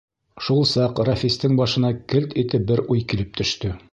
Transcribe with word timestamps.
Шул 0.45 0.63
саҡ 0.69 1.01
Рәфистең 1.09 1.59
башына 1.59 1.93
«келт» 2.13 2.35
итеп 2.45 2.67
бер 2.73 2.85
уй 2.95 3.07
килеп 3.13 3.41
төштө. 3.43 3.75